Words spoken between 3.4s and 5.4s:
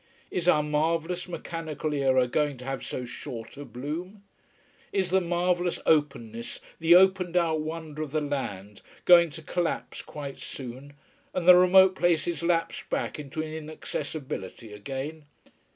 a bloom? Is the